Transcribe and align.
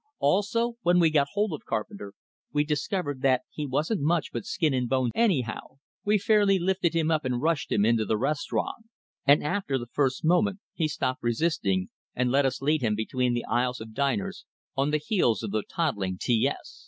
Also, 0.17 0.77
when 0.81 0.99
we 0.99 1.11
got 1.11 1.27
hold 1.33 1.53
of 1.53 1.63
Carpenter, 1.63 2.13
we 2.51 2.63
discovered 2.63 3.21
that 3.21 3.41
he 3.51 3.67
wasn't 3.67 4.01
much 4.01 4.31
but 4.33 4.45
skin 4.47 4.73
and 4.73 4.89
bones 4.89 5.11
anyhow. 5.13 5.77
We 6.03 6.17
fairly 6.17 6.57
lifted 6.57 6.95
him 6.95 7.11
up 7.11 7.23
and 7.23 7.39
rushed 7.39 7.71
him 7.71 7.85
into 7.85 8.03
the 8.05 8.17
restaurant; 8.17 8.85
and 9.27 9.43
after 9.43 9.77
the 9.77 9.85
first 9.93 10.25
moment 10.25 10.57
he 10.73 10.87
stopped 10.87 11.21
resisting, 11.21 11.89
and 12.15 12.31
let 12.31 12.47
us 12.47 12.63
lead 12.63 12.81
him 12.81 12.95
between 12.95 13.35
the 13.35 13.45
aisles 13.45 13.79
of 13.79 13.93
diners, 13.93 14.43
on 14.75 14.89
the 14.89 14.97
heels 14.97 15.43
of 15.43 15.51
the 15.51 15.61
toddling 15.69 16.17
T 16.19 16.47
S. 16.47 16.79